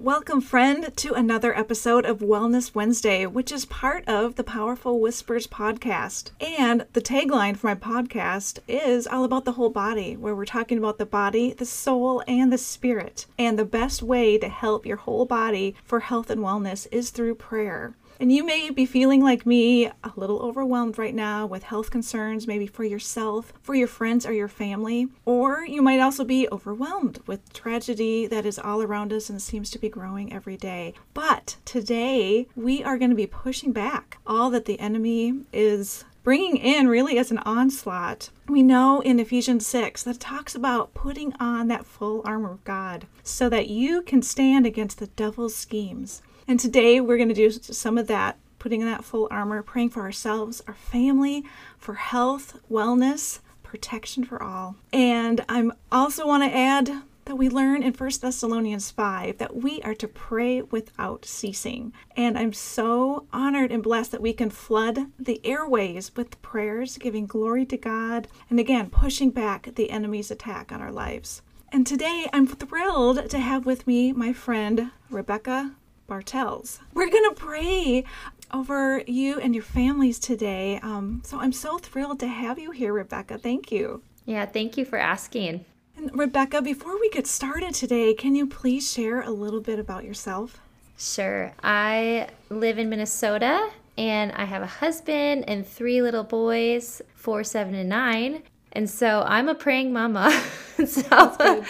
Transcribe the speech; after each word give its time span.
Welcome, 0.00 0.40
friend, 0.40 0.96
to 0.96 1.12
another 1.12 1.54
episode 1.54 2.06
of 2.06 2.20
Wellness 2.20 2.74
Wednesday, 2.74 3.26
which 3.26 3.52
is 3.52 3.66
part 3.66 4.08
of 4.08 4.36
the 4.36 4.42
Powerful 4.42 4.98
Whispers 4.98 5.46
podcast. 5.46 6.30
And 6.40 6.86
the 6.94 7.02
tagline 7.02 7.58
for 7.58 7.66
my 7.66 7.74
podcast 7.74 8.60
is 8.66 9.06
all 9.06 9.24
about 9.24 9.44
the 9.44 9.52
whole 9.52 9.68
body, 9.68 10.16
where 10.16 10.34
we're 10.34 10.46
talking 10.46 10.78
about 10.78 10.96
the 10.96 11.04
body, 11.04 11.52
the 11.52 11.66
soul, 11.66 12.22
and 12.26 12.50
the 12.50 12.56
spirit. 12.56 13.26
And 13.38 13.58
the 13.58 13.66
best 13.66 14.02
way 14.02 14.38
to 14.38 14.48
help 14.48 14.86
your 14.86 14.96
whole 14.96 15.26
body 15.26 15.76
for 15.84 16.00
health 16.00 16.30
and 16.30 16.40
wellness 16.40 16.86
is 16.90 17.10
through 17.10 17.34
prayer. 17.34 17.94
And 18.20 18.30
you 18.30 18.44
may 18.44 18.68
be 18.68 18.84
feeling 18.84 19.22
like 19.22 19.46
me, 19.46 19.86
a 19.86 20.12
little 20.14 20.40
overwhelmed 20.40 20.98
right 20.98 21.14
now 21.14 21.46
with 21.46 21.62
health 21.62 21.90
concerns, 21.90 22.46
maybe 22.46 22.66
for 22.66 22.84
yourself, 22.84 23.54
for 23.62 23.74
your 23.74 23.88
friends, 23.88 24.26
or 24.26 24.32
your 24.34 24.46
family. 24.46 25.08
Or 25.24 25.64
you 25.64 25.80
might 25.80 26.00
also 26.00 26.22
be 26.22 26.46
overwhelmed 26.52 27.20
with 27.26 27.50
tragedy 27.54 28.26
that 28.26 28.44
is 28.44 28.58
all 28.58 28.82
around 28.82 29.10
us 29.14 29.30
and 29.30 29.40
seems 29.40 29.70
to 29.70 29.78
be 29.78 29.88
growing 29.88 30.34
every 30.34 30.58
day. 30.58 30.92
But 31.14 31.56
today, 31.64 32.46
we 32.54 32.84
are 32.84 32.98
going 32.98 33.08
to 33.08 33.16
be 33.16 33.26
pushing 33.26 33.72
back 33.72 34.18
all 34.26 34.50
that 34.50 34.66
the 34.66 34.78
enemy 34.78 35.40
is 35.50 36.04
bringing 36.22 36.58
in 36.58 36.88
really 36.88 37.16
as 37.16 37.30
an 37.30 37.38
onslaught. 37.38 38.28
We 38.46 38.62
know 38.62 39.00
in 39.00 39.18
Ephesians 39.18 39.66
6 39.66 40.02
that 40.02 40.20
talks 40.20 40.54
about 40.54 40.92
putting 40.92 41.32
on 41.40 41.68
that 41.68 41.86
full 41.86 42.20
armor 42.26 42.52
of 42.52 42.64
God 42.64 43.06
so 43.22 43.48
that 43.48 43.68
you 43.68 44.02
can 44.02 44.20
stand 44.20 44.66
against 44.66 44.98
the 44.98 45.06
devil's 45.06 45.54
schemes. 45.54 46.20
And 46.50 46.58
today 46.58 47.00
we're 47.00 47.16
going 47.16 47.28
to 47.28 47.34
do 47.34 47.48
some 47.48 47.96
of 47.96 48.08
that, 48.08 48.36
putting 48.58 48.80
in 48.80 48.88
that 48.88 49.04
full 49.04 49.28
armor, 49.30 49.62
praying 49.62 49.90
for 49.90 50.00
ourselves, 50.00 50.60
our 50.66 50.74
family, 50.74 51.44
for 51.78 51.94
health, 51.94 52.58
wellness, 52.68 53.38
protection 53.62 54.24
for 54.24 54.42
all. 54.42 54.74
And 54.92 55.44
I'm 55.48 55.72
also 55.92 56.26
want 56.26 56.42
to 56.42 56.52
add 56.52 57.04
that 57.26 57.36
we 57.36 57.48
learn 57.48 57.84
in 57.84 57.92
1 57.92 58.10
Thessalonians 58.20 58.90
5 58.90 59.38
that 59.38 59.54
we 59.54 59.80
are 59.82 59.94
to 59.94 60.08
pray 60.08 60.62
without 60.62 61.24
ceasing. 61.24 61.92
And 62.16 62.36
I'm 62.36 62.52
so 62.52 63.28
honored 63.32 63.70
and 63.70 63.80
blessed 63.80 64.10
that 64.10 64.20
we 64.20 64.32
can 64.32 64.50
flood 64.50 65.06
the 65.20 65.40
airways 65.44 66.16
with 66.16 66.42
prayers, 66.42 66.98
giving 66.98 67.26
glory 67.26 67.64
to 67.66 67.76
God, 67.76 68.26
and 68.50 68.58
again, 68.58 68.90
pushing 68.90 69.30
back 69.30 69.76
the 69.76 69.88
enemy's 69.88 70.32
attack 70.32 70.72
on 70.72 70.82
our 70.82 70.90
lives. 70.90 71.42
And 71.70 71.86
today 71.86 72.26
I'm 72.32 72.48
thrilled 72.48 73.30
to 73.30 73.38
have 73.38 73.64
with 73.64 73.86
me 73.86 74.12
my 74.12 74.32
friend 74.32 74.90
Rebecca 75.08 75.76
Bartels. 76.10 76.80
We're 76.92 77.08
going 77.08 77.32
to 77.32 77.36
pray 77.36 78.04
over 78.52 79.00
you 79.06 79.38
and 79.38 79.54
your 79.54 79.62
families 79.62 80.18
today. 80.18 80.80
Um, 80.82 81.22
so 81.24 81.38
I'm 81.38 81.52
so 81.52 81.78
thrilled 81.78 82.18
to 82.18 82.26
have 82.26 82.58
you 82.58 82.72
here, 82.72 82.92
Rebecca. 82.92 83.38
Thank 83.38 83.70
you. 83.70 84.02
Yeah, 84.26 84.44
thank 84.44 84.76
you 84.76 84.84
for 84.84 84.98
asking. 84.98 85.64
And 85.96 86.10
Rebecca, 86.18 86.62
before 86.62 86.98
we 86.98 87.10
get 87.10 87.28
started 87.28 87.74
today, 87.74 88.12
can 88.12 88.34
you 88.34 88.48
please 88.48 88.92
share 88.92 89.20
a 89.20 89.30
little 89.30 89.60
bit 89.60 89.78
about 89.78 90.02
yourself? 90.02 90.58
Sure. 90.98 91.52
I 91.62 92.26
live 92.48 92.80
in 92.80 92.88
Minnesota 92.90 93.70
and 93.96 94.32
I 94.32 94.46
have 94.46 94.62
a 94.62 94.66
husband 94.66 95.44
and 95.46 95.64
three 95.64 96.02
little 96.02 96.24
boys, 96.24 97.00
four, 97.14 97.44
seven, 97.44 97.76
and 97.76 97.88
nine. 97.88 98.42
And 98.72 98.90
so 98.90 99.22
I'm 99.28 99.48
a 99.48 99.54
praying 99.54 99.92
mama. 99.92 100.32
so 100.86 101.02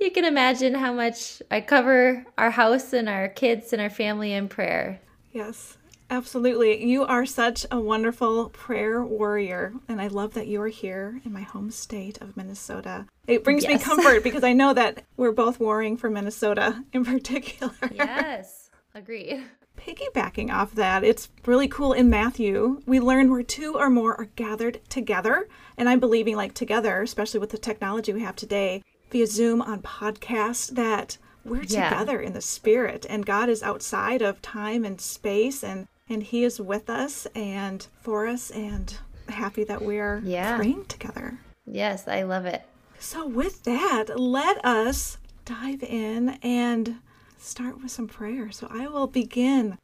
you 0.00 0.10
can 0.10 0.24
imagine 0.24 0.74
how 0.74 0.92
much 0.92 1.42
I 1.50 1.60
cover 1.60 2.24
our 2.38 2.50
house 2.50 2.92
and 2.92 3.08
our 3.08 3.28
kids 3.28 3.72
and 3.72 3.82
our 3.82 3.90
family 3.90 4.32
in 4.32 4.48
prayer. 4.48 5.00
Yes, 5.32 5.76
absolutely. 6.08 6.84
You 6.84 7.04
are 7.04 7.26
such 7.26 7.66
a 7.70 7.78
wonderful 7.78 8.48
prayer 8.48 9.04
warrior, 9.04 9.74
and 9.88 10.00
I 10.00 10.06
love 10.06 10.34
that 10.34 10.46
you 10.46 10.60
are 10.62 10.68
here 10.68 11.20
in 11.24 11.32
my 11.32 11.42
home 11.42 11.70
state 11.70 12.20
of 12.22 12.36
Minnesota. 12.36 13.06
It 13.26 13.44
brings 13.44 13.64
yes. 13.64 13.78
me 13.78 13.84
comfort 13.84 14.24
because 14.24 14.42
I 14.42 14.54
know 14.54 14.72
that 14.72 15.04
we're 15.18 15.32
both 15.32 15.60
warring 15.60 15.98
for 15.98 16.08
Minnesota 16.08 16.82
in 16.92 17.04
particular. 17.16 17.74
Yes, 17.92 18.70
agreed. 18.94 19.44
Piggybacking 19.76 20.50
off 20.50 20.74
that, 20.74 21.04
it's 21.04 21.30
really 21.46 21.68
cool 21.68 21.92
in 21.92 22.10
Matthew. 22.10 22.82
We 22.86 23.00
learn 23.00 23.30
where 23.30 23.42
two 23.42 23.76
or 23.78 23.88
more 23.88 24.14
are 24.14 24.28
gathered 24.36 24.80
together, 24.90 25.48
and 25.78 25.88
I'm 25.88 26.00
believing 26.00 26.36
like 26.36 26.54
together, 26.54 27.00
especially 27.02 27.40
with 27.40 27.50
the 27.50 27.58
technology 27.58 28.12
we 28.12 28.20
have 28.20 28.36
today, 28.36 28.82
via 29.10 29.26
Zoom 29.26 29.60
on 29.60 29.82
podcast 29.82 30.74
that 30.76 31.18
we're 31.44 31.62
yeah. 31.62 31.90
together 31.90 32.20
in 32.20 32.32
the 32.32 32.40
spirit 32.40 33.06
and 33.08 33.26
God 33.26 33.48
is 33.48 33.62
outside 33.62 34.22
of 34.22 34.42
time 34.42 34.84
and 34.84 35.00
space 35.00 35.64
and 35.64 35.88
and 36.08 36.22
he 36.24 36.44
is 36.44 36.60
with 36.60 36.90
us 36.90 37.26
and 37.34 37.86
for 38.00 38.26
us 38.26 38.50
and 38.50 38.98
happy 39.28 39.62
that 39.64 39.80
we're 39.80 40.20
yeah. 40.24 40.56
praying 40.56 40.84
together. 40.86 41.38
Yes, 41.64 42.08
I 42.08 42.24
love 42.24 42.46
it. 42.46 42.62
So 42.98 43.26
with 43.26 43.62
that, 43.62 44.18
let 44.18 44.62
us 44.64 45.18
dive 45.44 45.82
in 45.82 46.38
and 46.42 46.96
start 47.38 47.80
with 47.80 47.92
some 47.92 48.08
prayer. 48.08 48.50
So 48.50 48.66
I 48.70 48.88
will 48.88 49.06
begin. 49.06 49.78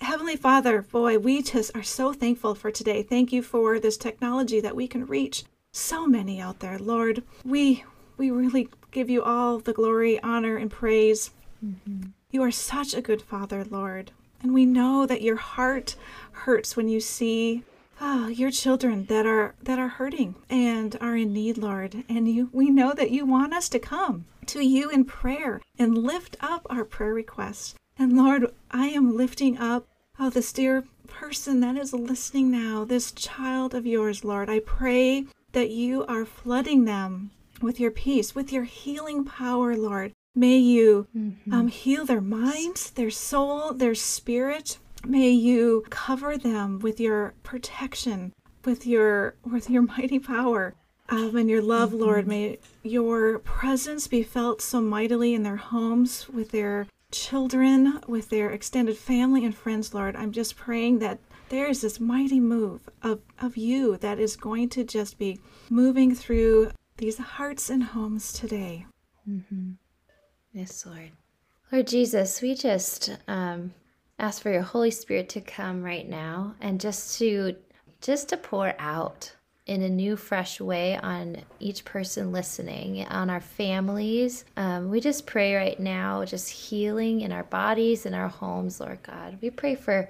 Heavenly 0.00 0.36
Father, 0.36 0.82
boy, 0.82 1.18
we 1.18 1.42
just 1.42 1.76
are 1.76 1.82
so 1.82 2.12
thankful 2.12 2.54
for 2.54 2.70
today. 2.70 3.02
Thank 3.02 3.32
you 3.32 3.42
for 3.42 3.78
this 3.78 3.96
technology 3.96 4.60
that 4.60 4.76
we 4.76 4.88
can 4.88 5.06
reach 5.06 5.44
so 5.72 6.06
many 6.06 6.40
out 6.40 6.60
there. 6.60 6.78
Lord, 6.78 7.22
we 7.44 7.84
we 8.22 8.30
really 8.30 8.68
give 8.92 9.10
you 9.10 9.20
all 9.20 9.58
the 9.58 9.72
glory, 9.72 10.22
honor, 10.22 10.56
and 10.56 10.70
praise. 10.70 11.32
Mm-hmm. 11.64 12.10
You 12.30 12.42
are 12.44 12.52
such 12.52 12.94
a 12.94 13.02
good 13.02 13.20
Father, 13.20 13.64
Lord. 13.64 14.12
And 14.40 14.54
we 14.54 14.64
know 14.64 15.06
that 15.06 15.22
your 15.22 15.34
heart 15.34 15.96
hurts 16.30 16.76
when 16.76 16.88
you 16.88 17.00
see 17.00 17.64
oh, 18.00 18.28
your 18.28 18.52
children 18.52 19.06
that 19.06 19.26
are 19.26 19.56
that 19.60 19.80
are 19.80 19.88
hurting 19.88 20.36
and 20.48 20.96
are 21.00 21.16
in 21.16 21.32
need, 21.32 21.58
Lord. 21.58 22.04
And 22.08 22.28
you 22.28 22.48
we 22.52 22.70
know 22.70 22.92
that 22.92 23.10
you 23.10 23.26
want 23.26 23.54
us 23.54 23.68
to 23.70 23.80
come 23.80 24.26
to 24.46 24.64
you 24.64 24.88
in 24.88 25.04
prayer 25.04 25.60
and 25.76 25.98
lift 25.98 26.36
up 26.38 26.64
our 26.70 26.84
prayer 26.84 27.14
requests. 27.14 27.74
And 27.98 28.16
Lord, 28.16 28.54
I 28.70 28.86
am 28.86 29.16
lifting 29.16 29.58
up 29.58 29.88
oh 30.20 30.30
this 30.30 30.52
dear 30.52 30.84
person 31.08 31.58
that 31.58 31.76
is 31.76 31.92
listening 31.92 32.52
now, 32.52 32.84
this 32.84 33.10
child 33.10 33.74
of 33.74 33.84
yours, 33.84 34.24
Lord. 34.24 34.48
I 34.48 34.60
pray 34.60 35.26
that 35.50 35.70
you 35.70 36.06
are 36.06 36.24
flooding 36.24 36.84
them 36.84 37.32
with 37.62 37.80
your 37.80 37.90
peace, 37.90 38.34
with 38.34 38.52
your 38.52 38.64
healing 38.64 39.24
power, 39.24 39.76
Lord. 39.76 40.12
May 40.34 40.56
you 40.58 41.06
mm-hmm. 41.16 41.52
um, 41.52 41.68
heal 41.68 42.06
their 42.06 42.20
minds, 42.20 42.90
their 42.90 43.10
soul, 43.10 43.72
their 43.74 43.94
spirit. 43.94 44.78
May 45.06 45.30
you 45.30 45.84
cover 45.90 46.38
them 46.38 46.78
with 46.78 46.98
your 46.98 47.34
protection, 47.42 48.32
with 48.64 48.86
your 48.86 49.34
with 49.44 49.68
your 49.68 49.82
mighty 49.82 50.18
power. 50.18 50.74
Um, 51.08 51.36
and 51.36 51.50
your 51.50 51.60
love, 51.60 51.90
mm-hmm. 51.90 52.00
Lord, 52.00 52.26
may 52.26 52.58
your 52.82 53.40
presence 53.40 54.06
be 54.06 54.22
felt 54.22 54.62
so 54.62 54.80
mightily 54.80 55.34
in 55.34 55.42
their 55.42 55.56
homes, 55.56 56.26
with 56.28 56.52
their 56.52 56.86
children, 57.10 58.00
with 58.06 58.30
their 58.30 58.50
extended 58.50 58.96
family 58.96 59.44
and 59.44 59.54
friends, 59.54 59.92
Lord. 59.92 60.16
I'm 60.16 60.32
just 60.32 60.56
praying 60.56 61.00
that 61.00 61.18
there 61.50 61.68
is 61.68 61.82
this 61.82 62.00
mighty 62.00 62.40
move 62.40 62.88
of, 63.02 63.20
of 63.38 63.58
you 63.58 63.98
that 63.98 64.18
is 64.18 64.36
going 64.36 64.70
to 64.70 64.84
just 64.84 65.18
be 65.18 65.38
moving 65.68 66.14
through 66.14 66.70
these 66.96 67.18
hearts 67.18 67.70
and 67.70 67.82
homes 67.82 68.32
today. 68.32 68.86
Mm-hmm. 69.28 69.72
Yes, 70.52 70.84
Lord. 70.86 71.10
Lord 71.70 71.86
Jesus, 71.86 72.42
we 72.42 72.54
just 72.54 73.16
um, 73.28 73.72
ask 74.18 74.42
for 74.42 74.52
your 74.52 74.62
Holy 74.62 74.90
Spirit 74.90 75.28
to 75.30 75.40
come 75.40 75.82
right 75.82 76.08
now 76.08 76.54
and 76.60 76.80
just 76.80 77.18
to 77.18 77.56
just 78.00 78.28
to 78.28 78.36
pour 78.36 78.74
out 78.78 79.32
in 79.66 79.82
a 79.82 79.88
new, 79.88 80.16
fresh 80.16 80.60
way 80.60 80.98
on 80.98 81.36
each 81.60 81.84
person 81.84 82.32
listening, 82.32 83.06
on 83.06 83.30
our 83.30 83.40
families. 83.40 84.44
Um, 84.56 84.90
we 84.90 85.00
just 85.00 85.24
pray 85.24 85.54
right 85.54 85.78
now, 85.78 86.24
just 86.24 86.50
healing 86.50 87.20
in 87.20 87.30
our 87.30 87.44
bodies 87.44 88.04
and 88.04 88.14
our 88.14 88.28
homes, 88.28 88.80
Lord 88.80 88.98
God. 89.04 89.38
We 89.40 89.50
pray 89.50 89.76
for 89.76 90.08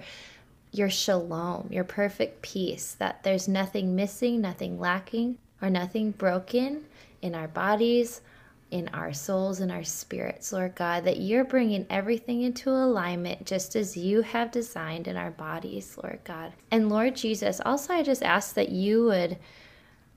your 0.71 0.89
shalom, 0.89 1.67
your 1.71 1.83
perfect 1.83 2.41
peace, 2.41 2.95
that 2.97 3.23
there's 3.23 3.47
nothing 3.47 3.95
missing, 3.95 4.41
nothing 4.41 4.79
lacking, 4.79 5.37
or 5.63 5.69
nothing 5.69 6.11
broken 6.11 6.83
in 7.21 7.33
our 7.33 7.47
bodies, 7.47 8.21
in 8.69 8.89
our 8.89 9.13
souls, 9.13 9.61
in 9.61 9.71
our 9.71 9.83
spirits, 9.83 10.51
Lord 10.51 10.75
God, 10.75 11.05
that 11.05 11.21
you're 11.21 11.45
bringing 11.45 11.85
everything 11.89 12.41
into 12.41 12.69
alignment 12.69 13.45
just 13.45 13.75
as 13.75 13.95
you 13.95 14.21
have 14.21 14.51
designed 14.51 15.07
in 15.07 15.15
our 15.15 15.31
bodies, 15.31 15.97
Lord 16.03 16.19
God. 16.25 16.51
And 16.69 16.89
Lord 16.89 17.15
Jesus, 17.15 17.61
also 17.65 17.93
I 17.93 18.03
just 18.03 18.23
ask 18.23 18.55
that 18.55 18.69
you 18.69 19.05
would 19.05 19.37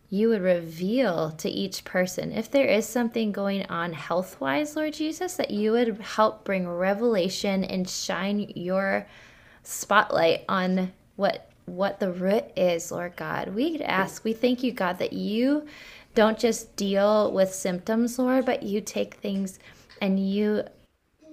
you 0.09 0.29
would 0.29 0.41
reveal 0.41 1.33
to 1.33 1.51
each 1.51 1.85
person 1.85 2.31
if 2.31 2.49
there 2.49 2.69
is 2.69 2.87
something 2.87 3.33
going 3.33 3.67
on 3.67 3.93
health 3.93 4.41
wise, 4.41 4.77
Lord 4.77 4.95
Jesus, 4.95 5.35
that 5.35 5.51
you 5.51 5.73
would 5.73 6.01
help 6.01 6.45
bring 6.45 6.69
revelation 6.69 7.65
and 7.65 7.89
shine 7.89 8.53
your 8.55 9.07
spotlight 9.65 10.45
on 10.49 10.93
what 11.17 11.51
what 11.67 12.01
the 12.01 12.13
root 12.13 12.45
is, 12.57 12.91
Lord 12.91 13.17
God. 13.17 13.55
We 13.55 13.81
ask, 13.83 14.25
we 14.25 14.33
thank 14.33 14.63
you, 14.63 14.73
God, 14.73 14.99
that 14.99 15.13
you 15.13 15.67
don't 16.15 16.39
just 16.39 16.75
deal 16.77 17.31
with 17.33 17.53
symptoms, 17.53 18.19
Lord, 18.19 18.47
but 18.47 18.63
you 18.63 18.81
take 18.81 19.15
things 19.15 19.59
and 20.01 20.19
you 20.19 20.65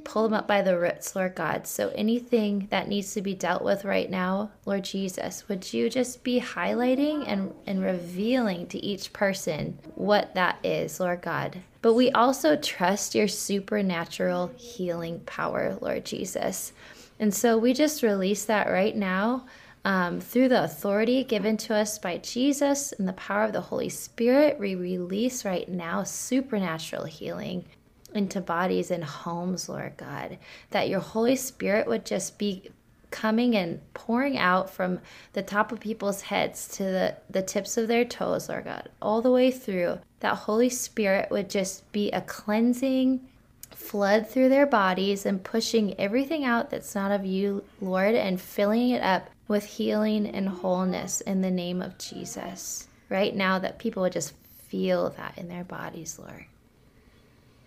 pull 0.04 0.24
them 0.24 0.34
up 0.34 0.48
by 0.48 0.62
the 0.62 0.78
roots, 0.78 1.16
Lord 1.16 1.36
God. 1.36 1.66
So 1.66 1.90
anything 1.96 2.68
that 2.70 2.88
needs 2.88 3.14
to 3.14 3.22
be 3.22 3.34
dealt 3.34 3.64
with 3.64 3.86
right 3.86 4.10
now, 4.10 4.52
Lord 4.66 4.84
Jesus, 4.84 5.48
would 5.48 5.74
you 5.74 5.90
just 5.90 6.24
be 6.24 6.42
highlighting 6.42 7.24
and, 7.28 7.54
and 7.66 7.82
revealing 7.82 8.68
to 8.68 8.84
each 8.84 9.14
person 9.14 9.80
what 9.96 10.34
that 10.36 10.60
is, 10.64 11.00
Lord 11.00 11.22
God. 11.22 11.62
But 11.82 11.94
we 11.94 12.12
also 12.12 12.56
trust 12.56 13.16
your 13.16 13.28
supernatural 13.28 14.52
healing 14.58 15.22
power, 15.22 15.78
Lord 15.82 16.06
Jesus. 16.06 16.74
And 17.20 17.34
so 17.34 17.58
we 17.58 17.74
just 17.74 18.04
release 18.04 18.46
that 18.46 18.68
right 18.68 18.96
now 18.96 19.46
um, 19.86 20.22
through 20.22 20.50
the 20.50 20.64
authority 20.64 21.24
given 21.24 21.58
to 21.58 21.76
us 21.76 21.98
by 22.00 22.18
Jesus 22.18 22.94
and 22.94 23.08
the 23.08 23.14
power 23.14 23.44
of 23.44 23.54
the 23.54 23.62
Holy 23.62 23.90
Spirit. 23.90 24.60
We 24.60 24.76
release 24.76 25.44
right 25.44 25.68
now 25.68 26.04
supernatural 26.04 27.06
healing 27.06 27.66
into 28.14 28.40
bodies 28.42 28.92
and 28.92 29.04
homes, 29.04 29.68
Lord 29.68 29.98
God, 29.98 30.38
that 30.70 30.88
your 30.90 31.00
Holy 31.00 31.36
Spirit 31.36 31.88
would 31.88 32.06
just 32.06 32.38
be 32.38 32.70
coming 33.12 33.56
and 33.56 33.80
pouring 33.94 34.38
out 34.38 34.70
from 34.70 35.00
the 35.34 35.44
top 35.44 35.72
of 35.72 35.80
people's 35.80 36.22
heads 36.22 36.68
to 36.68 36.84
the, 36.84 37.16
the 37.30 37.42
tips 37.42 37.78
of 37.78 37.88
their 37.88 38.06
toes, 38.06 38.50
Lord 38.50 38.66
God, 38.66 38.90
all 39.02 39.22
the 39.22 39.32
way 39.32 39.52
through. 39.52 40.00
That 40.22 40.36
Holy 40.36 40.70
Spirit 40.70 41.30
would 41.30 41.50
just 41.50 41.92
be 41.92 42.10
a 42.12 42.22
cleansing 42.22 43.22
flood 43.70 44.28
through 44.28 44.50
their 44.50 44.66
bodies 44.66 45.26
and 45.26 45.44
pushing 45.44 46.00
everything 46.00 46.44
out 46.44 46.70
that's 46.70 46.96
not 46.96 47.12
of 47.12 47.26
you, 47.26 47.64
Lord, 47.82 48.16
and 48.16 48.40
filling 48.40 48.90
it 48.92 49.04
up 49.04 49.30
with 49.54 49.66
healing 49.66 50.26
and 50.26 50.50
wholeness 50.50 51.22
in 51.22 51.42
the 51.42 51.52
name 51.52 51.80
of 51.80 51.96
Jesus. 52.00 52.88
Right 53.10 53.36
now, 53.36 53.60
that 53.60 53.78
people 53.78 54.02
would 54.02 54.12
just 54.12 54.34
feel 54.68 55.12
that 55.12 55.38
in 55.38 55.48
their 55.48 55.64
bodies, 55.64 56.18
Lord. 56.18 56.46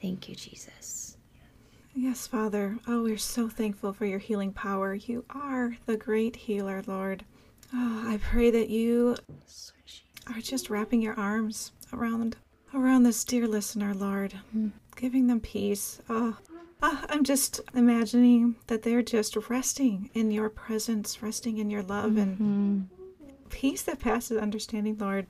Thank 0.02 0.28
you, 0.28 0.34
Jesus. 0.34 1.16
Yes, 1.94 2.26
Father. 2.26 2.76
Oh, 2.88 3.04
we're 3.04 3.16
so 3.16 3.48
thankful 3.48 3.92
for 3.92 4.04
your 4.04 4.18
healing 4.18 4.52
power. 4.52 4.94
You 4.94 5.24
are 5.30 5.76
the 5.86 5.96
great 5.96 6.34
healer, 6.34 6.82
Lord. 6.88 7.24
Oh, 7.72 8.02
I 8.04 8.18
pray 8.18 8.50
that 8.50 8.68
you 8.68 9.16
are 10.26 10.40
just 10.40 10.68
wrapping 10.68 11.00
your 11.00 11.14
arms 11.14 11.70
around 11.92 12.34
around 12.74 13.04
this 13.04 13.22
dear 13.22 13.46
listener, 13.46 13.94
Lord, 13.94 14.34
mm. 14.54 14.72
giving 14.96 15.28
them 15.28 15.38
peace. 15.38 16.00
Oh, 16.10 16.36
oh, 16.82 17.04
I'm 17.08 17.24
just 17.24 17.60
imagining 17.74 18.56
that 18.66 18.82
they're 18.82 19.02
just 19.02 19.36
resting 19.48 20.10
in 20.14 20.30
your 20.30 20.48
presence, 20.48 21.22
resting 21.22 21.58
in 21.58 21.70
your 21.70 21.82
love 21.82 22.12
mm-hmm. 22.12 22.42
and 22.42 22.88
peace 23.50 23.82
that 23.82 23.98
passes 23.98 24.38
understanding, 24.38 24.96
Lord. 24.98 25.26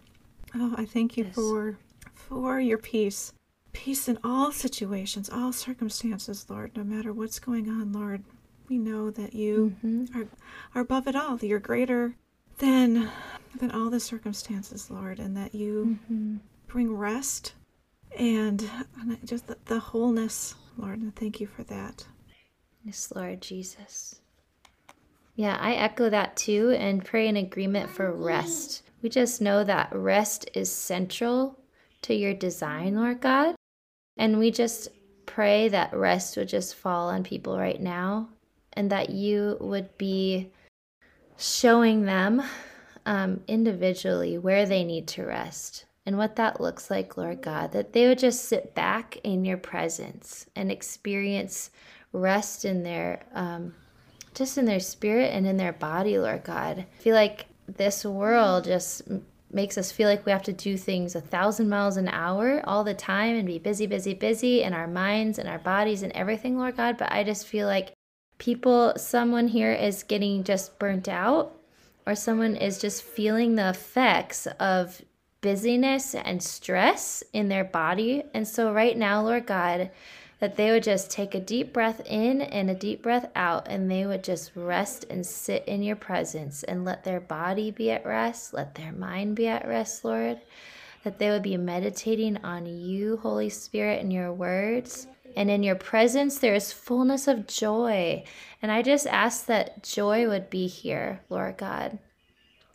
Oh, 0.54 0.75
I 0.76 0.84
thank 0.84 1.16
you 1.16 1.25
yes. 1.25 1.34
for 1.34 1.78
for 2.14 2.58
your 2.58 2.78
peace 2.78 3.32
peace 3.76 4.08
in 4.08 4.19
all 4.25 4.50
situations, 4.50 5.28
all 5.28 5.52
circumstances, 5.52 6.46
Lord, 6.48 6.75
no 6.75 6.82
matter 6.82 7.12
what's 7.12 7.38
going 7.38 7.69
on, 7.69 7.93
Lord. 7.93 8.25
We 8.70 8.78
know 8.78 9.10
that 9.10 9.34
you 9.34 9.76
mm-hmm. 9.84 10.19
are, 10.19 10.26
are 10.75 10.81
above 10.81 11.06
it 11.06 11.14
all, 11.14 11.37
that 11.37 11.46
you're 11.46 11.60
greater 11.60 12.16
than 12.58 13.10
than 13.60 13.70
all 13.70 13.90
the 13.90 14.00
circumstances, 14.00 14.90
Lord, 14.90 15.19
and 15.19 15.37
that 15.37 15.54
you 15.54 15.98
mm-hmm. 16.04 16.37
bring 16.66 16.94
rest 16.94 17.52
and, 18.19 18.69
and 18.98 19.19
just 19.26 19.46
the, 19.46 19.58
the 19.66 19.78
wholeness, 19.78 20.54
Lord, 20.76 21.00
and 21.00 21.14
thank 21.14 21.40
you 21.40 21.46
for 21.46 21.62
that. 21.64 22.06
Yes, 22.84 23.12
Lord 23.14 23.40
Jesus. 23.40 24.20
Yeah, 25.34 25.56
I 25.61 25.75
echo 25.75 26.08
that 26.08 26.37
too 26.37 26.70
and 26.78 27.05
pray 27.05 27.28
in 27.28 27.37
agreement 27.37 27.90
for 27.90 28.12
rest. 28.12 28.82
We 29.02 29.08
just 29.08 29.40
know 29.40 29.64
that 29.64 29.94
rest 29.94 30.49
is 30.55 30.70
central 30.70 31.58
to 32.02 32.14
your 32.14 32.32
design, 32.32 32.96
Lord 32.96 33.20
God. 33.20 33.55
And 34.17 34.38
we 34.38 34.50
just 34.50 34.88
pray 35.26 35.69
that 35.69 35.94
rest 35.94 36.37
would 36.37 36.49
just 36.49 36.75
fall 36.75 37.11
on 37.11 37.22
people 37.22 37.58
right 37.58 37.81
now 37.81 38.29
and 38.72 38.90
that 38.90 39.11
you 39.11 39.56
would 39.61 39.96
be 39.99 40.50
showing 41.37 42.05
them 42.05 42.43
um, 43.05 43.40
individually 43.46 44.38
where 44.38 44.64
they 44.64 44.84
need 44.84 45.06
to 45.08 45.25
rest 45.25 45.84
and 46.06 46.17
what 46.17 46.37
that 46.37 46.61
looks 46.61 46.88
like, 46.88 47.17
Lord 47.17 47.43
God, 47.43 47.73
that 47.73 47.93
they 47.93 48.06
would 48.06 48.20
just 48.20 48.44
sit 48.44 48.75
back 48.75 49.19
in 49.25 49.44
your 49.44 49.56
presence 49.56 50.47
and 50.55 50.70
experience 50.70 51.70
rest 52.12 52.64
in 52.64 52.85
their, 52.85 53.25
um, 53.35 53.75
just 54.32 54.56
in 54.56 54.64
their 54.64 54.81
spirit 54.81 55.32
and 55.35 55.47
in 55.47 55.56
their 55.56 55.73
body, 55.73 56.19
Lord 56.19 56.44
God. 56.44 56.79
I 56.79 57.03
feel 57.03 57.17
like 57.17 57.47
this 57.67 58.05
world 58.05 58.64
just 58.64 59.03
makes 59.50 59.76
us 59.76 59.91
feel 59.91 60.08
like 60.08 60.25
we 60.25 60.32
have 60.32 60.43
to 60.44 60.53
do 60.53 60.76
things 60.76 61.17
a 61.17 61.20
thousand 61.20 61.69
miles 61.69 61.97
an 61.97 62.08
hour 62.08 62.61
all 62.64 62.85
the 62.85 62.94
time 62.94 63.35
and 63.37 63.47
be 63.47 63.58
busy, 63.58 63.87
busy, 63.87 64.14
busy 64.14 64.62
in 64.62 64.73
our 64.75 64.87
minds 64.87 65.38
and 65.38 65.49
our 65.49 65.58
bodies 65.58 66.03
and 66.03 66.12
everything, 66.12 66.56
Lord 66.56 66.76
God. 66.76 66.97
But 66.99 67.11
I 67.11 67.25
just 67.25 67.47
feel 67.47 67.67
like 67.67 67.93
people, 68.38 68.93
someone 68.97 69.49
here 69.49 69.73
is 69.73 70.03
getting 70.05 70.44
just 70.44 70.79
burnt 70.79 71.08
out, 71.08 71.53
or 72.06 72.14
someone 72.14 72.55
is 72.55 72.79
just 72.79 73.03
feeling 73.03 73.56
the 73.56 73.70
effects 73.70 74.47
of 74.61 75.03
busyness 75.40 76.14
and 76.14 76.42
stress 76.42 77.22
in 77.32 77.48
their 77.48 77.64
body. 77.64 78.24
And 78.34 78.46
so, 78.46 78.72
right 78.72 78.96
now, 78.96 79.22
Lord 79.22 79.46
God, 79.46 79.90
that 80.38 80.56
they 80.56 80.70
would 80.70 80.82
just 80.82 81.10
take 81.10 81.34
a 81.34 81.40
deep 81.40 81.72
breath 81.72 82.00
in 82.06 82.42
and 82.42 82.68
a 82.68 82.74
deep 82.74 83.02
breath 83.02 83.30
out, 83.34 83.66
and 83.68 83.90
they 83.90 84.04
would 84.06 84.22
just 84.22 84.52
rest 84.54 85.06
and 85.08 85.24
sit 85.24 85.64
in 85.66 85.82
your 85.82 85.96
presence 85.96 86.62
and 86.62 86.84
let 86.84 87.04
their 87.04 87.20
body 87.20 87.70
be 87.70 87.90
at 87.90 88.04
rest, 88.04 88.52
let 88.52 88.74
their 88.74 88.92
mind 88.92 89.36
be 89.36 89.46
at 89.46 89.66
rest, 89.66 90.04
Lord. 90.04 90.40
That 91.04 91.18
they 91.18 91.30
would 91.30 91.42
be 91.42 91.56
meditating 91.56 92.38
on 92.38 92.66
you, 92.66 93.16
Holy 93.18 93.48
Spirit, 93.48 94.02
and 94.02 94.12
your 94.12 94.32
words. 94.32 95.06
And 95.36 95.50
in 95.50 95.62
your 95.62 95.76
presence, 95.76 96.38
there 96.38 96.54
is 96.54 96.72
fullness 96.72 97.28
of 97.28 97.46
joy. 97.46 98.24
And 98.60 98.72
I 98.72 98.82
just 98.82 99.06
ask 99.06 99.46
that 99.46 99.84
joy 99.84 100.26
would 100.28 100.50
be 100.50 100.66
here, 100.66 101.20
Lord 101.28 101.58
God. 101.58 101.98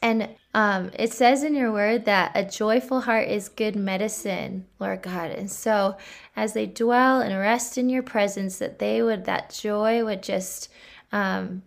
And 0.01 0.29
um, 0.53 0.91
it 0.97 1.13
says 1.13 1.43
in 1.43 1.53
your 1.53 1.71
word 1.71 2.05
that 2.05 2.31
a 2.33 2.43
joyful 2.43 3.01
heart 3.01 3.27
is 3.27 3.49
good 3.49 3.75
medicine, 3.75 4.65
Lord 4.79 5.03
God. 5.03 5.31
And 5.31 5.49
so 5.49 5.95
as 6.35 6.53
they 6.53 6.65
dwell 6.65 7.21
and 7.21 7.37
rest 7.37 7.77
in 7.77 7.87
your 7.87 8.03
presence, 8.03 8.57
that 8.57 8.79
they 8.79 9.03
would, 9.03 9.25
that 9.25 9.51
joy 9.51 10.03
would 10.03 10.23
just, 10.23 10.69
um, 11.11 11.61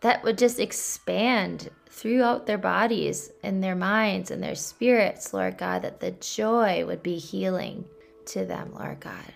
that 0.00 0.24
would 0.24 0.38
just 0.38 0.58
expand 0.58 1.70
throughout 1.88 2.46
their 2.46 2.58
bodies 2.58 3.30
and 3.42 3.62
their 3.62 3.76
minds 3.76 4.30
and 4.30 4.42
their 4.42 4.54
spirits, 4.54 5.32
Lord 5.32 5.58
God, 5.58 5.82
that 5.82 6.00
the 6.00 6.10
joy 6.12 6.84
would 6.86 7.02
be 7.02 7.18
healing 7.18 7.84
to 8.26 8.44
them, 8.44 8.72
Lord 8.74 9.00
God. 9.00 9.32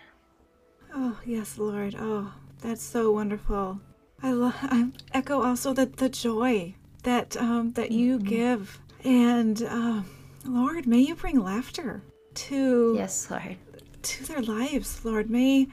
Oh, 0.95 1.19
yes, 1.25 1.59
Lord. 1.59 1.95
Oh, 1.99 2.33
that's 2.61 2.83
so 2.83 3.13
wonderful. 3.13 3.81
I, 4.23 4.33
lo- 4.33 4.53
I 4.63 4.91
echo 5.13 5.43
also 5.43 5.73
that 5.75 5.99
the 5.99 6.09
joy 6.09 6.75
that 7.03 7.37
um, 7.37 7.73
that 7.73 7.91
you 7.91 8.19
mm-hmm. 8.19 8.29
give. 8.29 8.81
And 9.05 9.63
uh, 9.63 10.03
Lord, 10.45 10.87
may 10.87 10.99
you 10.99 11.15
bring 11.15 11.43
laughter 11.43 12.03
to 12.35 12.95
yes, 12.97 13.31
Lord, 13.31 13.57
to 14.03 14.25
their 14.25 14.43
lives. 14.43 15.05
Lord, 15.05 15.31
may 15.31 15.69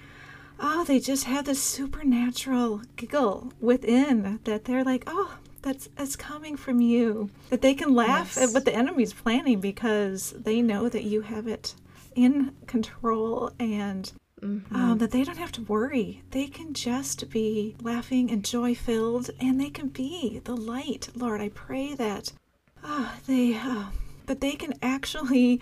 oh 0.59 0.83
they 0.83 0.99
just 0.99 1.25
have 1.25 1.45
this 1.45 1.61
supernatural 1.61 2.81
giggle 2.95 3.51
within 3.59 4.39
that 4.45 4.65
they're 4.65 4.83
like 4.83 5.03
oh 5.07 5.37
that's 5.61 5.89
that's 5.95 6.15
coming 6.15 6.55
from 6.55 6.79
you 6.79 7.29
that 7.49 7.61
they 7.61 7.73
can 7.73 7.93
laugh 7.93 8.35
yes. 8.35 8.49
at 8.49 8.53
what 8.53 8.65
the 8.65 8.73
enemy's 8.73 9.13
planning 9.13 9.59
because 9.59 10.31
they 10.31 10.61
know 10.61 10.87
that 10.87 11.03
you 11.03 11.21
have 11.21 11.47
it 11.47 11.75
in 12.15 12.53
control 12.67 13.51
and 13.59 14.13
Mm-hmm. 14.41 14.75
Um, 14.75 14.97
that 14.97 15.11
they 15.11 15.23
don't 15.23 15.37
have 15.37 15.53
to 15.53 15.61
worry. 15.63 16.21
They 16.31 16.47
can 16.47 16.73
just 16.73 17.29
be 17.29 17.75
laughing 17.81 18.29
and 18.29 18.43
joy 18.43 18.75
filled, 18.75 19.29
and 19.39 19.59
they 19.59 19.69
can 19.69 19.87
be 19.87 20.41
the 20.43 20.57
light. 20.57 21.07
Lord, 21.15 21.39
I 21.39 21.49
pray 21.49 21.95
that 21.95 22.33
uh, 22.83 23.11
they 23.27 23.55
uh, 23.55 23.85
that 24.25 24.41
they 24.41 24.53
can 24.53 24.73
actually 24.81 25.61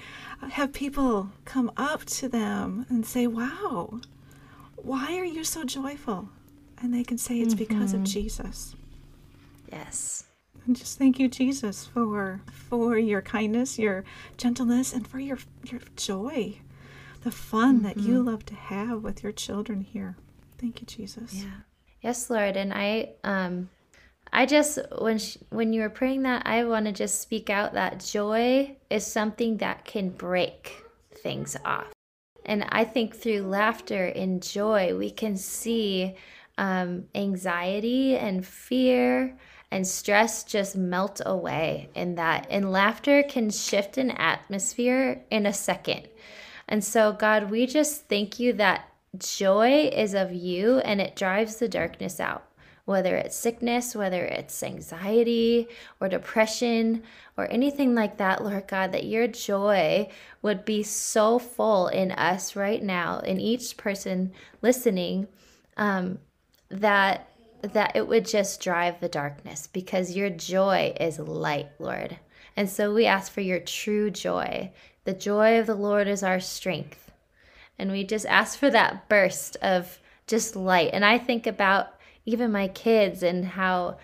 have 0.50 0.74
people 0.74 1.32
come 1.46 1.72
up 1.78 2.06
to 2.06 2.28
them 2.28 2.88
and 2.90 3.06
say, 3.06 3.28
"Wow, 3.28 4.02
why 4.76 5.18
are 5.18 5.26
you 5.26 5.44
so 5.44 5.64
joyful?" 5.64 6.30
And 6.82 6.94
they 6.94 7.04
can 7.04 7.20
say 7.20 7.40
it's 7.40 7.54
mm-hmm. 7.54 7.64
because 7.64 7.94
of 7.94 8.00
mm-hmm. 8.02 8.06
Jesus. 8.06 8.76
Yes. 9.72 10.26
And 10.66 10.76
just 10.76 10.98
thank 10.98 11.20
you, 11.20 11.28
Jesus, 11.28 11.86
for 11.86 12.42
for 12.52 12.98
your 12.98 13.22
kindness, 13.22 13.78
your 13.78 14.04
gentleness, 14.38 14.94
and 14.94 15.08
for 15.08 15.20
your 15.20 15.38
your 15.70 15.82
joy 15.96 16.58
the 17.24 17.32
fun 17.32 17.78
mm-hmm. 17.78 17.86
that 17.86 17.98
you 17.98 18.16
mm-hmm. 18.16 18.28
love 18.28 18.46
to 18.48 18.56
have 18.56 19.04
with 19.04 19.24
your 19.24 19.32
children 19.32 19.82
here. 19.82 20.18
Thank 20.58 20.82
you, 20.82 20.88
Jesus. 20.88 21.34
Yeah. 21.34 21.62
Yes, 22.02 22.30
Lord. 22.30 22.58
And 22.58 22.74
I, 22.74 23.10
um, 23.24 23.70
I 24.32 24.46
just 24.46 24.80
when 25.00 25.18
she, 25.18 25.40
when 25.50 25.74
you 25.74 25.82
were 25.82 25.90
praying 25.90 26.24
that, 26.24 26.46
I 26.46 26.64
want 26.66 26.86
to 26.86 26.92
just 26.92 27.22
speak 27.22 27.50
out 27.50 27.74
that 27.74 28.04
joy 28.04 28.76
is 28.90 29.06
something 29.06 29.58
that 29.58 29.86
can 29.86 30.10
break 30.10 30.84
things 31.14 31.56
off. 31.64 31.94
And 32.46 32.66
I 32.70 32.84
think 32.84 33.16
through 33.16 33.44
laughter 33.44 34.06
and 34.08 34.44
joy, 34.44 34.96
we 34.98 35.12
can 35.12 35.38
see 35.38 36.16
um, 36.58 37.06
anxiety 37.16 38.18
and 38.18 38.46
fear 38.46 39.38
and 39.72 39.88
stress 39.88 40.44
just 40.44 40.76
melt 40.76 41.22
away 41.26 41.90
in 41.96 42.16
that. 42.16 42.46
And 42.50 42.72
laughter 42.72 43.24
can 43.24 43.50
shift 43.50 43.98
an 43.98 44.12
atmosphere 44.12 45.24
in 45.32 45.46
a 45.46 45.54
second. 45.54 46.08
And 46.74 46.84
so, 46.84 47.12
God, 47.14 47.52
we 47.52 47.68
just 47.68 48.10
thank 48.10 48.40
you 48.40 48.52
that 48.54 48.90
joy 49.16 49.92
is 49.94 50.16
of 50.16 50.34
you 50.34 50.80
and 50.80 51.00
it 51.00 51.16
drives 51.16 51.58
the 51.58 51.70
darkness 51.70 52.20
out 52.20 52.46
whether 52.86 53.16
it's 53.16 53.36
sickness, 53.36 53.96
whether 53.96 54.26
it's 54.26 54.64
anxiety 54.64 55.68
or 56.02 56.10
depression 56.10 57.04
or 57.38 57.50
anything 57.52 57.94
like 57.94 58.18
that, 58.18 58.44
Lord 58.44 58.68
God, 58.68 58.92
that 58.92 59.06
your 59.06 59.28
joy 59.28 60.10
would 60.42 60.66
be 60.66 60.82
so 60.82 61.38
full 61.38 61.90
in 61.90 62.12
us 62.12 62.56
right 62.56 62.82
now, 62.82 63.20
in 63.20 63.40
each 63.40 63.78
person 63.78 64.34
listening, 64.64 65.28
um, 65.78 66.18
that 66.70 67.30
that 67.62 67.96
it 67.96 68.08
would 68.08 68.26
just 68.26 68.62
drive 68.62 69.00
the 69.00 69.08
darkness 69.08 69.68
because 69.72 70.16
your 70.16 70.32
joy 70.32 70.94
is 71.00 71.20
light, 71.20 71.70
Lord. 71.78 72.18
And 72.58 72.70
so 72.70 72.94
we 72.94 73.06
ask 73.06 73.32
for 73.32 73.42
your 73.42 73.60
true 73.60 74.12
joy. 74.12 74.72
The 75.06 75.14
joy 75.14 75.60
of 75.60 75.68
the 75.68 75.76
Lord 75.76 76.08
is 76.08 76.24
our 76.24 76.40
strength. 76.40 77.12
And 77.78 77.92
we 77.92 78.04
just 78.04 78.26
ask 78.26 78.58
for 78.58 78.70
that 78.70 79.10
burst 79.10 79.58
of 79.58 80.00
just 80.28 80.56
light. 80.56 80.92
And 80.94 81.04
I 81.04 81.18
think 81.18 81.48
about 81.48 81.96
even 82.26 82.52
my 82.52 82.68
kids 82.70 83.24
and 83.24 83.46
how 83.46 83.98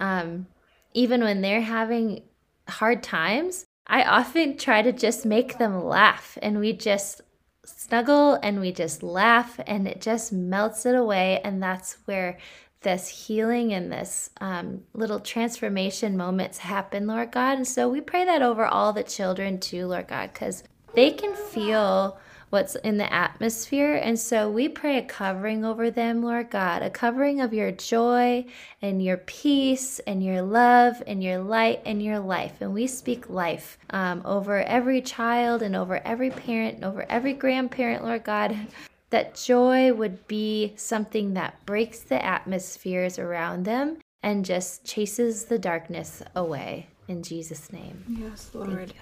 um, 0.00 0.46
even 0.94 1.22
when 1.22 1.40
they're 1.40 1.60
having 1.60 2.22
hard 2.68 3.02
times, 3.02 3.66
I 3.86 4.04
often 4.04 4.56
try 4.56 4.82
to 4.82 4.92
just 4.92 5.26
make 5.26 5.58
them 5.58 5.84
laugh 5.84 6.38
and 6.42 6.58
we 6.58 6.72
just 6.72 7.20
snuggle 7.64 8.34
and 8.42 8.60
we 8.60 8.72
just 8.72 9.02
laugh 9.02 9.60
and 9.66 9.86
it 9.86 10.00
just 10.00 10.32
melts 10.32 10.86
it 10.86 10.94
away. 10.94 11.40
And 11.44 11.62
that's 11.62 11.98
where 12.04 12.38
this 12.82 13.08
healing 13.08 13.72
and 13.72 13.92
this 13.92 14.30
um, 14.40 14.82
little 14.94 15.20
transformation 15.20 16.16
moments 16.16 16.58
happen, 16.58 17.06
Lord 17.06 17.30
God. 17.30 17.58
And 17.58 17.68
so 17.68 17.88
we 17.88 18.00
pray 18.00 18.24
that 18.24 18.42
over 18.42 18.64
all 18.64 18.92
the 18.92 19.02
children 19.02 19.60
too, 19.60 19.86
Lord 19.86 20.08
God, 20.08 20.32
because 20.32 20.64
they 20.94 21.10
can 21.10 21.34
feel 21.34 22.18
what's 22.48 22.74
in 22.76 22.96
the 22.96 23.12
atmosphere. 23.12 23.94
And 23.94 24.18
so 24.18 24.50
we 24.50 24.68
pray 24.68 24.98
a 24.98 25.02
covering 25.02 25.64
over 25.64 25.90
them, 25.90 26.22
Lord 26.22 26.50
God, 26.50 26.82
a 26.82 26.90
covering 26.90 27.40
of 27.40 27.54
your 27.54 27.70
joy 27.70 28.44
and 28.82 29.02
your 29.02 29.18
peace 29.18 30.00
and 30.00 30.24
your 30.24 30.42
love 30.42 31.02
and 31.06 31.22
your 31.22 31.38
light 31.38 31.80
and 31.84 32.02
your 32.02 32.18
life. 32.18 32.54
And 32.60 32.74
we 32.74 32.86
speak 32.86 33.30
life 33.30 33.78
um, 33.90 34.22
over 34.24 34.62
every 34.62 35.00
child 35.00 35.62
and 35.62 35.76
over 35.76 36.00
every 36.04 36.30
parent 36.30 36.76
and 36.76 36.84
over 36.84 37.06
every 37.08 37.34
grandparent, 37.34 38.04
Lord 38.04 38.24
God. 38.24 38.56
That 39.10 39.34
joy 39.34 39.92
would 39.92 40.26
be 40.28 40.72
something 40.76 41.34
that 41.34 41.64
breaks 41.66 42.00
the 42.00 42.24
atmospheres 42.24 43.18
around 43.18 43.64
them 43.64 43.98
and 44.22 44.44
just 44.44 44.84
chases 44.84 45.46
the 45.46 45.58
darkness 45.58 46.22
away. 46.34 46.88
In 47.08 47.22
Jesus' 47.22 47.72
name. 47.72 48.04
Yes, 48.08 48.50
Lord. 48.54 48.94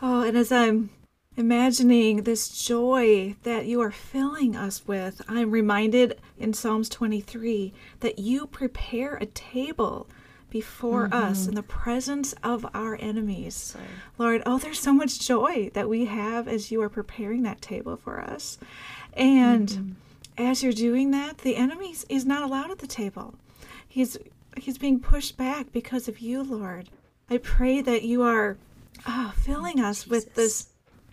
Oh, 0.00 0.22
and 0.22 0.36
as 0.36 0.50
I'm 0.50 0.90
imagining 1.36 2.22
this 2.22 2.48
joy 2.48 3.36
that 3.42 3.66
you 3.66 3.80
are 3.82 3.90
filling 3.90 4.56
us 4.56 4.86
with, 4.86 5.20
I'm 5.28 5.50
reminded 5.50 6.18
in 6.38 6.54
Psalms 6.54 6.88
23 6.88 7.72
that 8.00 8.18
you 8.18 8.46
prepare 8.46 9.16
a 9.16 9.26
table 9.26 10.08
before 10.50 11.08
mm-hmm. 11.08 11.24
us 11.24 11.46
in 11.46 11.54
the 11.54 11.62
presence 11.62 12.34
of 12.42 12.66
our 12.74 12.96
enemies. 13.00 13.76
Lord, 14.18 14.42
oh, 14.46 14.58
there's 14.58 14.80
so 14.80 14.92
much 14.92 15.20
joy 15.20 15.70
that 15.74 15.88
we 15.88 16.06
have 16.06 16.48
as 16.48 16.70
you 16.70 16.82
are 16.82 16.88
preparing 16.88 17.42
that 17.42 17.62
table 17.62 17.96
for 17.96 18.20
us. 18.20 18.58
And 19.14 19.68
mm-hmm. 19.68 19.92
as 20.38 20.62
you're 20.62 20.72
doing 20.72 21.10
that, 21.12 21.38
the 21.38 21.56
enemy 21.56 21.94
is 22.08 22.24
not 22.24 22.42
allowed 22.42 22.70
at 22.70 22.78
the 22.78 22.86
table. 22.86 23.34
He's 23.88 24.16
he's 24.56 24.78
being 24.78 25.00
pushed 25.00 25.36
back 25.36 25.72
because 25.72 26.08
of 26.08 26.20
you, 26.20 26.42
Lord. 26.42 26.90
I 27.28 27.38
pray 27.38 27.80
that 27.80 28.02
you 28.02 28.22
are 28.22 28.56
oh, 29.06 29.32
filling 29.36 29.80
us 29.80 30.04
Jesus. 30.04 30.10
with 30.10 30.34
this 30.34 30.66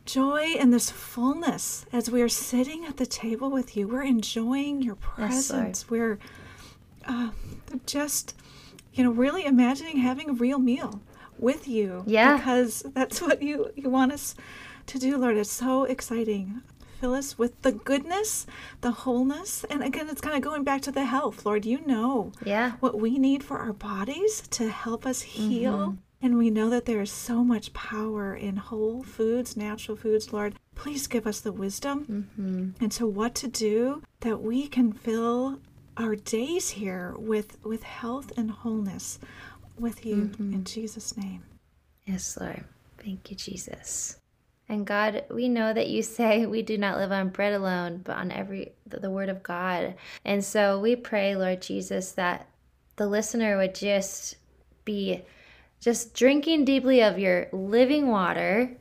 joy 0.05 0.55
and 0.57 0.73
this 0.73 0.89
fullness 0.89 1.85
as 1.91 2.09
we 2.09 2.21
are 2.21 2.29
sitting 2.29 2.85
at 2.85 2.97
the 2.97 3.05
table 3.05 3.49
with 3.49 3.77
you. 3.77 3.87
We're 3.87 4.03
enjoying 4.03 4.81
your 4.81 4.95
presence. 4.95 5.81
Yes, 5.81 5.89
we're 5.89 6.17
uh, 7.05 7.29
just, 7.85 8.33
you 8.97 9.03
know, 9.03 9.11
really 9.11 9.45
imagining 9.45 9.97
having 9.97 10.29
a 10.29 10.33
real 10.33 10.59
meal 10.59 11.01
with 11.37 11.67
you. 11.67 12.03
Yeah. 12.07 12.37
Because 12.37 12.83
that's 12.93 13.21
what 13.21 13.41
you, 13.41 13.71
you 13.75 13.89
want 13.89 14.11
us 14.11 14.35
to 14.87 14.99
do, 14.99 15.17
Lord. 15.17 15.37
It's 15.37 15.51
so 15.51 15.83
exciting. 15.83 16.61
Fill 16.99 17.13
us 17.13 17.37
with 17.37 17.61
the 17.61 17.73
goodness, 17.73 18.47
the 18.81 18.89
wholeness. 18.89 19.63
And 19.69 19.83
again, 19.83 20.09
it's 20.09 20.21
kind 20.21 20.35
of 20.35 20.41
going 20.41 20.63
back 20.63 20.81
to 20.81 20.91
the 20.91 21.05
health. 21.05 21.45
Lord, 21.45 21.63
you 21.63 21.85
know 21.85 22.31
yeah. 22.43 22.71
what 22.79 22.99
we 22.99 23.19
need 23.19 23.43
for 23.43 23.59
our 23.59 23.73
bodies 23.73 24.47
to 24.49 24.69
help 24.69 25.05
us 25.05 25.21
heal. 25.21 25.73
Mm-hmm 25.73 25.95
and 26.21 26.37
we 26.37 26.49
know 26.49 26.69
that 26.69 26.85
there 26.85 27.01
is 27.01 27.11
so 27.11 27.43
much 27.43 27.73
power 27.73 28.35
in 28.35 28.57
whole 28.57 29.03
foods, 29.03 29.55
natural 29.55 29.95
foods, 29.95 30.33
Lord. 30.33 30.55
Please 30.73 31.05
give 31.05 31.27
us 31.27 31.41
the 31.41 31.51
wisdom 31.51 32.27
mm-hmm. 32.37 32.83
and 32.83 32.93
what 33.15 33.35
to 33.35 33.47
do 33.47 34.01
that 34.21 34.41
we 34.41 34.67
can 34.67 34.91
fill 34.91 35.59
our 35.97 36.15
days 36.15 36.69
here 36.69 37.15
with 37.17 37.57
with 37.63 37.83
health 37.83 38.31
and 38.37 38.51
wholeness 38.51 39.19
with 39.79 40.05
you 40.05 40.15
mm-hmm. 40.15 40.53
in 40.53 40.63
Jesus' 40.63 41.17
name. 41.17 41.43
Yes, 42.05 42.37
Lord. 42.39 42.63
Thank 43.03 43.29
you, 43.29 43.35
Jesus. 43.35 44.19
And 44.69 44.85
God, 44.85 45.23
we 45.29 45.47
know 45.47 45.73
that 45.73 45.89
you 45.89 46.03
say 46.03 46.45
we 46.47 46.61
do 46.61 46.77
not 46.77 46.97
live 46.97 47.11
on 47.11 47.29
bread 47.29 47.53
alone, 47.53 48.01
but 48.03 48.17
on 48.17 48.31
every 48.31 48.73
the 48.85 49.11
word 49.11 49.29
of 49.29 49.43
God. 49.43 49.95
And 50.23 50.43
so 50.43 50.79
we 50.79 50.95
pray, 50.95 51.35
Lord 51.35 51.61
Jesus, 51.61 52.11
that 52.13 52.47
the 52.95 53.07
listener 53.07 53.57
would 53.57 53.75
just 53.75 54.35
be 54.85 55.21
just 55.79 56.13
drinking 56.13 56.65
deeply 56.65 57.01
of 57.01 57.19
your 57.19 57.47
living 57.51 58.07
water 58.07 58.71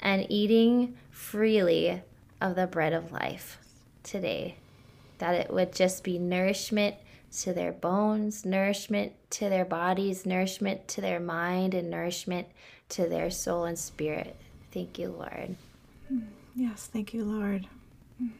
and 0.00 0.26
eating 0.28 0.96
freely 1.10 2.02
of 2.40 2.56
the 2.56 2.66
bread 2.66 2.92
of 2.92 3.12
life 3.12 3.58
today. 4.02 4.56
That 5.20 5.34
it 5.34 5.50
would 5.50 5.74
just 5.74 6.04
be 6.04 6.18
nourishment 6.18 6.96
to 7.38 7.52
their 7.54 7.72
bones, 7.72 8.44
nourishment 8.44 9.12
to 9.30 9.48
their 9.48 9.64
bodies, 9.64 10.26
nourishment 10.26 10.86
to 10.88 11.00
their 11.00 11.20
mind, 11.20 11.72
and 11.72 11.88
nourishment 11.88 12.48
to 12.90 13.06
their 13.06 13.30
soul 13.30 13.64
and 13.64 13.78
spirit. 13.78 14.36
Thank 14.72 14.98
you, 14.98 15.08
Lord. 15.08 15.56
Mm, 16.12 16.26
yes, 16.54 16.88
thank 16.92 17.14
you, 17.14 17.24
Lord. 17.24 17.66
Mm. 18.22 18.30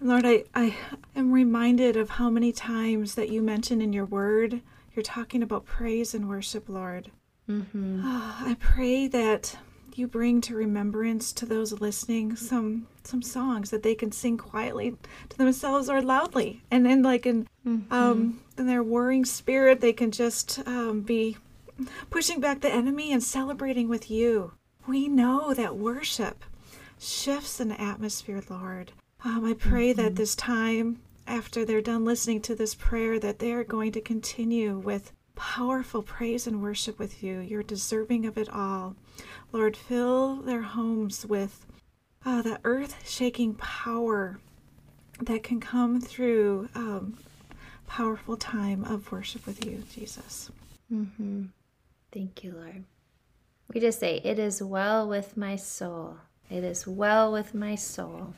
Lord, 0.00 0.24
I, 0.24 0.44
I 0.54 0.76
am 1.14 1.32
reminded 1.32 1.96
of 1.96 2.10
how 2.10 2.30
many 2.30 2.52
times 2.52 3.14
that 3.16 3.28
you 3.28 3.42
mention 3.42 3.82
in 3.82 3.92
your 3.92 4.04
word 4.04 4.60
you're 4.94 5.02
talking 5.02 5.42
about 5.42 5.66
praise 5.66 6.14
and 6.14 6.28
worship, 6.28 6.68
Lord. 6.68 7.10
Mm-hmm. 7.48 8.00
Oh, 8.02 8.36
I 8.40 8.56
pray 8.58 9.06
that 9.08 9.56
you 9.98 10.06
bring 10.06 10.40
to 10.42 10.54
remembrance 10.54 11.32
to 11.32 11.46
those 11.46 11.80
listening 11.80 12.36
some 12.36 12.86
some 13.04 13.22
songs 13.22 13.70
that 13.70 13.82
they 13.82 13.94
can 13.94 14.12
sing 14.12 14.36
quietly 14.36 14.96
to 15.28 15.38
themselves 15.38 15.88
or 15.88 16.02
loudly, 16.02 16.62
and 16.70 16.84
then 16.84 17.02
like 17.02 17.26
in 17.26 17.46
mm-hmm. 17.66 17.92
um, 17.92 18.40
in 18.58 18.66
their 18.66 18.82
warring 18.82 19.24
spirit, 19.24 19.80
they 19.80 19.92
can 19.92 20.10
just 20.10 20.60
um, 20.66 21.00
be 21.00 21.36
pushing 22.10 22.40
back 22.40 22.60
the 22.60 22.72
enemy 22.72 23.12
and 23.12 23.22
celebrating 23.22 23.88
with 23.88 24.10
you. 24.10 24.52
We 24.86 25.08
know 25.08 25.54
that 25.54 25.76
worship 25.76 26.44
shifts 26.98 27.60
an 27.60 27.72
atmosphere, 27.72 28.42
Lord. 28.48 28.92
Um, 29.24 29.44
I 29.44 29.54
pray 29.54 29.92
mm-hmm. 29.92 30.02
that 30.02 30.16
this 30.16 30.34
time 30.34 31.00
after 31.26 31.64
they're 31.64 31.80
done 31.80 32.04
listening 32.04 32.40
to 32.40 32.54
this 32.54 32.74
prayer 32.74 33.18
that 33.18 33.38
they 33.38 33.52
are 33.52 33.64
going 33.64 33.92
to 33.92 34.00
continue 34.00 34.78
with 34.78 35.12
powerful 35.36 36.02
praise 36.02 36.46
and 36.46 36.62
worship 36.62 36.98
with 36.98 37.22
you. 37.22 37.38
You're 37.38 37.62
deserving 37.62 38.26
of 38.26 38.36
it 38.36 38.48
all. 38.48 38.96
Lord, 39.52 39.76
fill 39.76 40.36
their 40.36 40.62
homes 40.62 41.24
with 41.24 41.64
uh, 42.24 42.42
the 42.42 42.58
earth 42.64 43.08
shaking 43.08 43.54
power 43.54 44.40
that 45.20 45.44
can 45.44 45.60
come 45.60 46.00
through 46.00 46.68
um, 46.74 47.16
powerful 47.86 48.36
time 48.36 48.84
of 48.84 49.12
worship 49.12 49.46
with 49.46 49.64
you, 49.64 49.84
Jesus. 49.92 50.50
Mm-hmm. 50.92 51.44
Thank 52.12 52.42
you, 52.42 52.52
Lord. 52.52 52.84
We 53.72 53.80
just 53.80 54.00
say, 54.00 54.20
It 54.24 54.38
is 54.38 54.62
well 54.62 55.08
with 55.08 55.36
my 55.36 55.56
soul. 55.56 56.16
It 56.50 56.64
is 56.64 56.86
well 56.86 57.32
with 57.32 57.54
my 57.54 57.74
soul. 57.74 58.34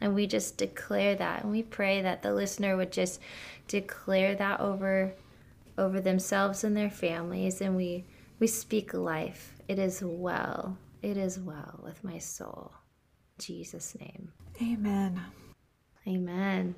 And 0.00 0.14
we 0.14 0.26
just 0.26 0.58
declare 0.58 1.14
that. 1.14 1.42
And 1.42 1.50
we 1.50 1.62
pray 1.62 2.02
that 2.02 2.22
the 2.22 2.34
listener 2.34 2.76
would 2.76 2.92
just 2.92 3.20
declare 3.68 4.34
that 4.34 4.60
over 4.60 5.14
over 5.78 6.00
themselves 6.00 6.64
and 6.64 6.76
their 6.76 6.90
families 6.90 7.60
and 7.60 7.76
we 7.76 8.04
we 8.38 8.46
speak 8.46 8.92
life. 8.92 9.54
It 9.66 9.78
is 9.78 10.02
well. 10.04 10.76
It 11.02 11.16
is 11.16 11.38
well 11.38 11.80
with 11.82 12.04
my 12.04 12.18
soul. 12.18 12.72
In 13.38 13.44
Jesus 13.44 13.96
name. 13.98 14.32
Amen. 14.60 15.20
Amen. 16.06 16.74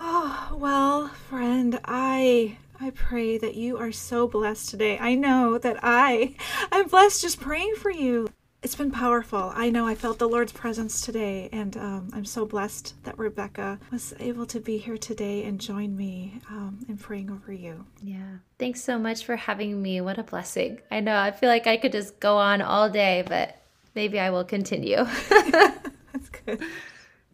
oh, 0.00 0.48
well, 0.58 1.08
friend, 1.08 1.78
I 1.84 2.58
I 2.80 2.90
pray 2.90 3.38
that 3.38 3.54
you 3.54 3.76
are 3.76 3.92
so 3.92 4.26
blessed 4.26 4.70
today. 4.70 4.98
I 4.98 5.14
know 5.14 5.58
that 5.58 5.78
I 5.82 6.34
I'm 6.72 6.88
blessed 6.88 7.22
just 7.22 7.40
praying 7.40 7.74
for 7.76 7.90
you 7.90 8.28
it's 8.62 8.74
been 8.74 8.90
powerful. 8.90 9.52
I 9.54 9.70
know 9.70 9.86
I 9.86 9.94
felt 9.94 10.18
the 10.18 10.28
Lord's 10.28 10.52
presence 10.52 11.00
today, 11.00 11.48
and 11.50 11.76
um, 11.76 12.10
I'm 12.12 12.26
so 12.26 12.44
blessed 12.44 12.94
that 13.04 13.18
Rebecca 13.18 13.78
was 13.90 14.12
able 14.20 14.44
to 14.46 14.60
be 14.60 14.76
here 14.76 14.98
today 14.98 15.44
and 15.44 15.58
join 15.58 15.96
me 15.96 16.40
um, 16.50 16.84
in 16.88 16.98
praying 16.98 17.30
over 17.30 17.52
you. 17.52 17.86
Yeah. 18.02 18.36
Thanks 18.58 18.82
so 18.82 18.98
much 18.98 19.24
for 19.24 19.36
having 19.36 19.80
me. 19.80 20.00
What 20.02 20.18
a 20.18 20.22
blessing. 20.22 20.80
I 20.90 21.00
know 21.00 21.16
I 21.16 21.30
feel 21.30 21.48
like 21.48 21.66
I 21.66 21.78
could 21.78 21.92
just 21.92 22.20
go 22.20 22.36
on 22.36 22.60
all 22.60 22.90
day, 22.90 23.24
but 23.26 23.56
maybe 23.94 24.20
I 24.20 24.28
will 24.30 24.44
continue. 24.44 24.96
That's 25.28 26.28
good. 26.44 26.62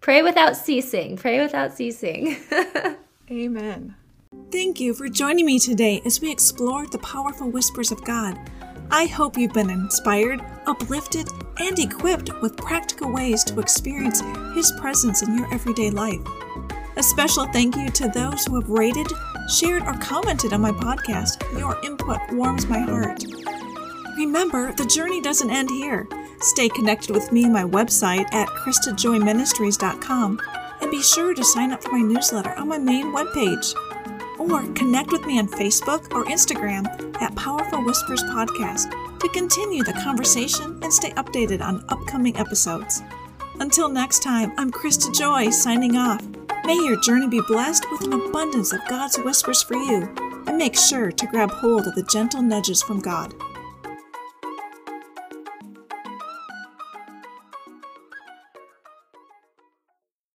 Pray 0.01 0.23
without 0.23 0.57
ceasing. 0.57 1.17
Pray 1.17 1.41
without 1.41 1.73
ceasing. 1.73 2.37
Amen. 3.31 3.97
Thank 4.53 4.79
you 4.79 4.95
for 4.95 5.09
joining 5.09 5.47
me 5.47 5.59
today 5.59 6.01
as 6.05 6.21
we 6.21 6.31
explore 6.31 6.87
the 6.87 6.99
powerful 6.99 7.51
whispers 7.51 7.91
of 7.91 8.05
God. 8.05 8.39
I 8.91 9.07
hope 9.07 9.37
you've 9.37 9.53
been 9.53 9.71
inspired, 9.71 10.43
uplifted, 10.67 11.29
and 11.59 11.79
equipped 11.79 12.31
with 12.41 12.57
practical 12.57 13.13
ways 13.13 13.43
to 13.45 13.61
experience 13.61 14.23
His 14.55 14.73
presence 14.81 15.23
in 15.23 15.37
your 15.37 15.53
everyday 15.53 15.91
life. 15.91 16.21
A 16.97 17.03
special 17.03 17.47
thank 17.47 17.77
you 17.77 17.89
to 17.91 18.09
those 18.09 18.45
who 18.45 18.55
have 18.61 18.71
rated, 18.71 19.09
shared, 19.51 19.83
or 19.83 19.95
commented 19.95 20.53
on 20.53 20.61
my 20.61 20.71
podcast. 20.71 21.43
Your 21.59 21.77
input 21.85 22.21
warms 22.33 22.67
my 22.67 22.79
heart. 22.79 23.23
Remember, 24.17 24.73
the 24.73 24.87
journey 24.87 25.21
doesn't 25.21 25.51
end 25.51 25.69
here. 25.69 26.09
Stay 26.41 26.69
connected 26.69 27.11
with 27.11 27.33
me 27.33 27.45
on 27.45 27.53
my 27.53 27.65
website 27.65 28.33
at 28.33 28.49
KristaJoyMinistries.com 28.49 30.41
and 30.81 30.91
be 30.91 31.03
sure 31.03 31.35
to 31.35 31.45
sign 31.45 31.73
up 31.73 31.83
for 31.83 31.93
my 31.93 32.01
newsletter 32.01 32.55
on 32.55 32.69
my 32.69 32.79
main 32.79 33.07
webpage. 33.07 33.75
Or 34.39 34.63
connect 34.75 35.13
with 35.13 35.25
me 35.27 35.39
on 35.39 35.49
Facebook 35.49 36.13
or 36.13 36.25
Instagram 36.25 36.87
at 37.21 37.35
Powerful 37.37 37.85
Whispers 37.85 38.23
Podcast 38.25 38.91
to 39.19 39.29
continue 39.31 39.83
the 39.83 39.95
conversation 39.95 40.79
and 40.83 40.93
stay 40.93 41.11
updated 41.13 41.63
on 41.63 41.85
upcoming 41.89 42.37
episodes. 42.37 43.03
Until 43.59 43.89
next 43.89 44.23
time, 44.23 44.53
I'm 44.59 44.71
Krista 44.71 45.17
Joy 45.17 45.51
signing 45.51 45.97
off. 45.97 46.23
May 46.65 46.75
your 46.75 47.01
journey 47.01 47.29
be 47.29 47.41
blessed 47.49 47.87
with 47.91 48.03
an 48.03 48.13
abundance 48.13 48.73
of 48.73 48.87
God's 48.89 49.17
whispers 49.19 49.63
for 49.63 49.77
you, 49.77 50.13
and 50.47 50.59
make 50.59 50.77
sure 50.77 51.11
to 51.11 51.27
grab 51.27 51.51
hold 51.51 51.87
of 51.87 51.95
the 51.95 52.03
gentle 52.03 52.43
nudges 52.43 52.83
from 52.83 53.01
God. 53.01 53.35